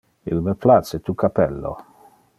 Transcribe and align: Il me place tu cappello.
Il 0.31 0.39
me 0.47 0.55
place 0.63 0.97
tu 1.05 1.13
cappello. 1.25 1.75